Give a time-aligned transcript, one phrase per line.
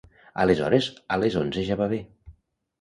[0.43, 2.03] Aleshores a les onze ja va bé.